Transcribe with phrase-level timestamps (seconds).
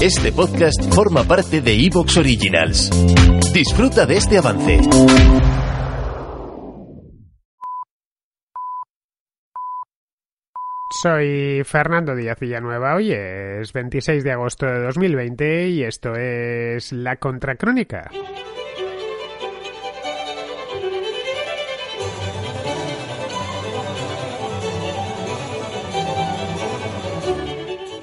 [0.00, 2.90] este podcast forma parte de Evox Originals.
[3.52, 4.80] Disfruta de este avance.
[11.02, 12.94] Soy Fernando Díaz Villanueva.
[12.94, 18.10] Hoy es 26 de agosto de 2020 y esto es La Contracrónica.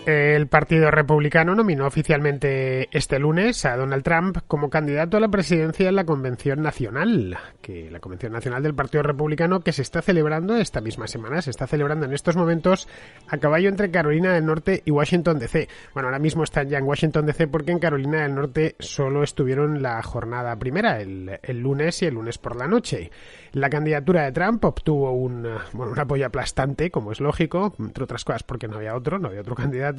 [0.07, 5.89] El Partido Republicano nominó oficialmente este lunes a Donald Trump como candidato a la presidencia
[5.89, 10.55] en la Convención Nacional, que la Convención Nacional del Partido Republicano que se está celebrando
[10.55, 12.87] esta misma semana, se está celebrando en estos momentos
[13.27, 15.67] a caballo entre Carolina del Norte y Washington DC.
[15.93, 19.81] Bueno, ahora mismo están ya en Washington DC porque en Carolina del Norte solo estuvieron
[19.81, 23.11] la jornada primera, el, lunes y el lunes por la noche.
[23.51, 28.43] La candidatura de Trump obtuvo un, un apoyo aplastante, como es lógico, entre otras cosas
[28.43, 29.96] porque no había otro, no había otro candidato,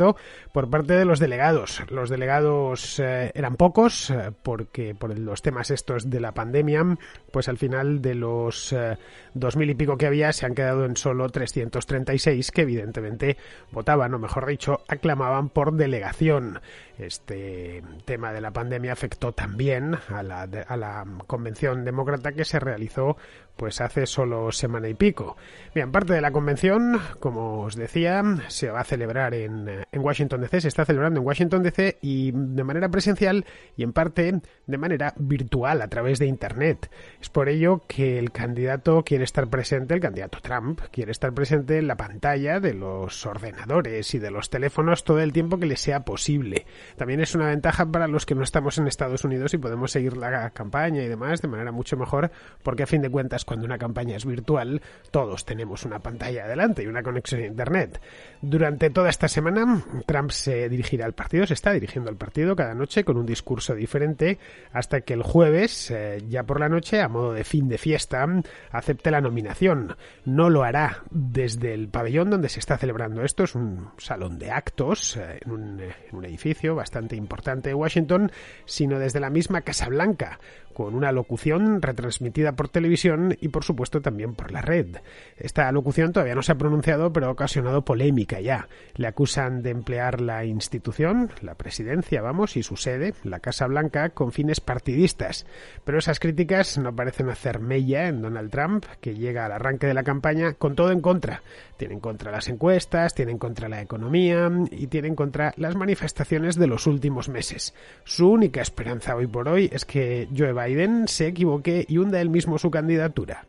[0.52, 1.82] por parte de los delegados.
[1.90, 6.84] Los delegados eh, eran pocos eh, porque por los temas estos de la pandemia,
[7.32, 8.96] pues al final de los eh,
[9.34, 13.36] dos mil y pico que había se han quedado en solo 336 que evidentemente
[13.72, 16.60] votaban, o mejor dicho, aclamaban por delegación.
[16.98, 22.58] Este tema de la pandemia afectó también a la, a la convención demócrata que se
[22.58, 23.16] realizó
[23.58, 25.36] pues hace solo semana y pico.
[25.74, 30.40] Bien, parte de la convención, como os decía, se va a celebrar en, en, Washington
[30.40, 33.44] DC, se está celebrando en Washington DC y de manera presencial
[33.76, 36.90] y en parte de manera virtual a través de Internet.
[37.20, 41.78] Es por ello que el candidato quiere estar presente, el candidato Trump quiere estar presente
[41.78, 45.76] en la pantalla de los ordenadores y de los teléfonos todo el tiempo que le
[45.76, 46.64] sea posible.
[46.96, 50.16] También es una ventaja para los que no estamos en Estados Unidos y podemos seguir
[50.16, 52.30] la campaña y demás de manera mucho mejor
[52.62, 56.82] porque a fin de cuentas cuando una campaña es virtual, todos tenemos una pantalla adelante
[56.82, 58.00] y una conexión a Internet.
[58.40, 62.74] Durante toda esta semana, Trump se dirigirá al partido, se está dirigiendo al partido cada
[62.74, 64.38] noche con un discurso diferente,
[64.72, 68.26] hasta que el jueves, eh, ya por la noche, a modo de fin de fiesta,
[68.70, 69.96] acepte la nominación.
[70.24, 74.50] No lo hará desde el pabellón donde se está celebrando esto, es un salón de
[74.50, 78.32] actos eh, un, en un edificio bastante importante de Washington,
[78.64, 80.40] sino desde la misma Casa Blanca,
[80.78, 84.98] con una locución retransmitida por televisión y por supuesto también por la red.
[85.36, 88.68] Esta locución todavía no se ha pronunciado pero ha ocasionado polémica ya.
[88.94, 94.10] Le acusan de emplear la institución, la presidencia, vamos, y su sede, la Casa Blanca,
[94.10, 95.46] con fines partidistas.
[95.84, 99.94] Pero esas críticas no parecen hacer mella en Donald Trump, que llega al arranque de
[99.94, 101.42] la campaña con todo en contra.
[101.76, 105.74] Tiene en contra las encuestas, tiene en contra la economía y tiene en contra las
[105.74, 107.74] manifestaciones de los últimos meses.
[108.04, 112.30] Su única esperanza hoy por hoy es que Joe Biden se equivoque y hunda él
[112.30, 113.46] mismo su candidatura.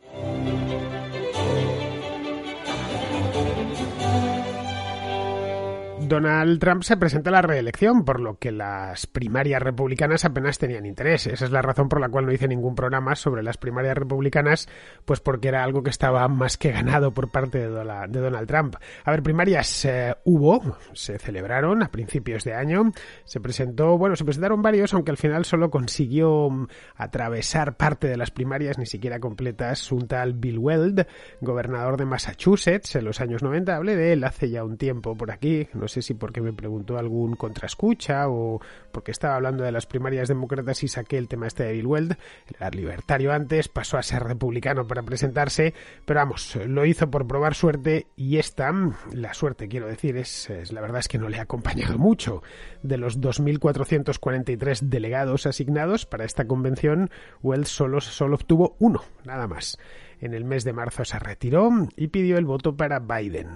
[6.10, 10.88] Donald Trump se presenta a la reelección, por lo que las primarias republicanas apenas tenían
[10.88, 11.28] interés.
[11.28, 14.68] Esa es la razón por la cual no hice ningún programa sobre las primarias republicanas,
[15.06, 18.76] pues porque era algo que estaba más que ganado por parte de, Donald Trump.
[19.06, 22.92] A ver, primarias eh, hubo, se celebraron a principios de año,
[23.24, 28.18] se presentó, bueno, se presentaron varios, aunque al final solo consiguió mm, atravesar parte de
[28.18, 31.06] las primarias, ni siquiera completas, un tal Bill Weld,
[31.40, 33.76] gobernador de Massachusetts en los años 90.
[33.76, 36.98] Hablé de él hace ya un tiempo por aquí, no sé si porque me preguntó
[36.98, 38.62] algún contraescucha o
[38.92, 42.18] porque estaba hablando de las primarias demócratas y saqué el tema este de Bill Weld.
[42.48, 45.74] Era libertario antes, pasó a ser republicano para presentarse,
[46.06, 48.72] pero vamos, lo hizo por probar suerte y esta,
[49.14, 52.44] la suerte quiero decir, es, la verdad es que no le ha acompañado mucho.
[52.84, 57.10] De los 2.443 delegados asignados para esta convención,
[57.42, 59.78] Weld solo, solo obtuvo uno, nada más.
[60.20, 63.50] En el mes de marzo se retiró y pidió el voto para Biden.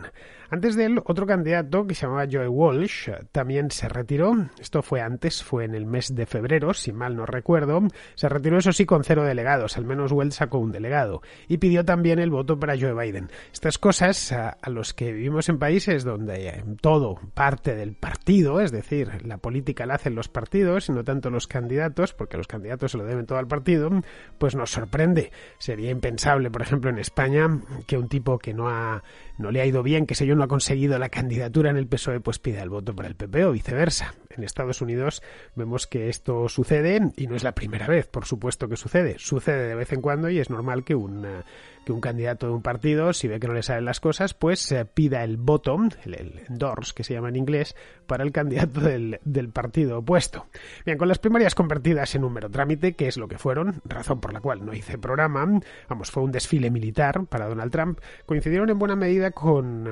[0.53, 4.33] Antes de él, otro candidato que se llamaba Joe Walsh también se retiró.
[4.59, 7.81] Esto fue antes, fue en el mes de febrero, si mal no recuerdo.
[8.13, 9.77] Se retiró, eso sí, con cero delegados.
[9.77, 11.23] Al menos Wells sacó un delegado.
[11.47, 13.31] Y pidió también el voto para Joe Biden.
[13.51, 19.25] Estas cosas, a, los que vivimos en países donde todo parte del partido, es decir,
[19.25, 22.99] la política la hacen los partidos y no tanto los candidatos, porque los candidatos se
[22.99, 23.89] lo deben todo al partido,
[24.37, 25.31] pues nos sorprende.
[25.57, 27.49] Sería impensable, por ejemplo, en España,
[27.85, 29.03] que un tipo que no ha
[29.37, 31.87] no le ha ido bien, que sé yo, no ha conseguido la candidatura en el
[31.87, 34.13] PSOE, pues pida el voto para el PP o viceversa.
[34.29, 35.21] En Estados Unidos
[35.55, 39.15] vemos que esto sucede y no es la primera vez, por supuesto que sucede.
[39.17, 41.25] Sucede de vez en cuando y es normal que un,
[41.85, 44.71] que un candidato de un partido, si ve que no le salen las cosas, pues
[44.71, 47.75] eh, pida el voto, el, el, endorse, que se llama en inglés,
[48.07, 50.47] para el candidato del, del partido opuesto.
[50.85, 54.19] Bien, con las primarias convertidas en un mero trámite, que es lo que fueron, razón
[54.19, 55.59] por la cual no hice programa,
[55.89, 59.87] vamos, fue un desfile militar para Donald Trump, coincidieron en buena medida con...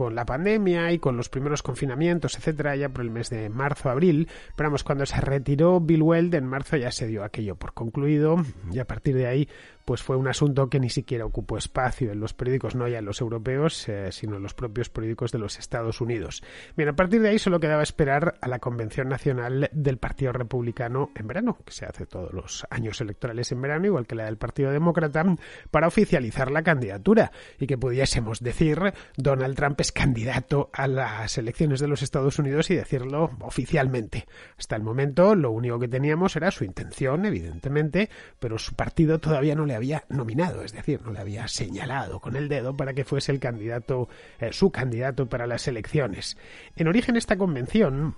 [0.00, 3.90] Con la pandemia y con los primeros confinamientos, etcétera, ya por el mes de marzo,
[3.90, 4.28] abril.
[4.56, 8.36] Pero vamos, cuando se retiró Bill Weld en marzo ya se dio aquello por concluido
[8.72, 9.48] y a partir de ahí
[9.90, 13.04] pues fue un asunto que ni siquiera ocupó espacio en los periódicos, no ya en
[13.04, 16.44] los europeos, eh, sino en los propios periódicos de los Estados Unidos.
[16.76, 21.10] Bien, a partir de ahí solo quedaba esperar a la Convención Nacional del Partido Republicano
[21.16, 24.36] en verano, que se hace todos los años electorales en verano, igual que la del
[24.36, 25.24] Partido Demócrata,
[25.72, 31.88] para oficializar la candidatura y que pudiésemos decir Donald Trump candidato a las elecciones de
[31.88, 34.26] los Estados Unidos y decirlo oficialmente.
[34.58, 39.54] Hasta el momento lo único que teníamos era su intención, evidentemente, pero su partido todavía
[39.54, 43.04] no le había nominado, es decir, no le había señalado con el dedo para que
[43.04, 44.08] fuese el candidato,
[44.38, 46.36] eh, su candidato para las elecciones.
[46.76, 48.16] En origen esta convención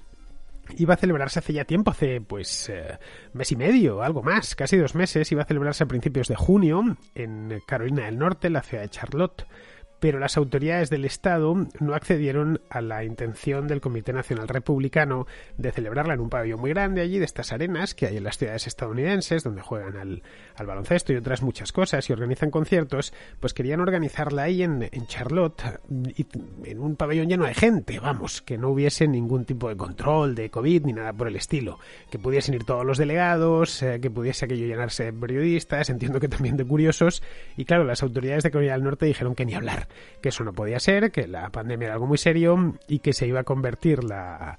[0.76, 2.98] iba a celebrarse hace ya tiempo, hace pues eh,
[3.32, 6.96] mes y medio, algo más, casi dos meses, iba a celebrarse a principios de junio
[7.14, 9.46] en Carolina del Norte, la ciudad de Charlotte
[10.02, 15.28] pero las autoridades del Estado no accedieron a la intención del Comité Nacional Republicano
[15.58, 18.36] de celebrarla en un pabellón muy grande allí, de estas arenas que hay en las
[18.36, 20.24] ciudades estadounidenses, donde juegan al,
[20.56, 25.62] al baloncesto y otras muchas cosas y organizan conciertos, pues querían organizarla ahí en, Charlotte,
[26.64, 30.50] en un pabellón lleno de gente, vamos, que no hubiese ningún tipo de control de
[30.50, 31.78] COVID ni nada por el estilo,
[32.10, 36.26] que pudiesen ir todos los delegados, eh, que pudiese aquello llenarse de periodistas, entiendo que
[36.26, 37.22] también de curiosos,
[37.56, 39.86] y claro, las autoridades de Corea del Norte dijeron que ni hablar
[40.20, 43.26] que eso no podía ser, que la pandemia era algo muy serio y que se
[43.26, 44.58] iba a convertir la,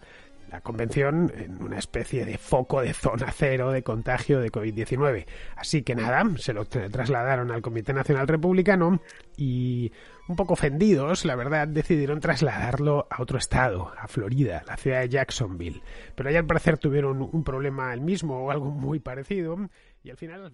[0.53, 5.25] la convención en una especie de foco de zona cero de contagio de COVID-19.
[5.55, 9.01] Así que nada, se lo trasladaron al Comité Nacional Republicano
[9.35, 9.91] y
[10.27, 15.09] un poco ofendidos, la verdad, decidieron trasladarlo a otro estado, a Florida, la ciudad de
[15.09, 15.81] Jacksonville.
[16.13, 19.57] Pero allá al parecer tuvieron un problema el mismo o algo muy parecido
[20.03, 20.53] y al final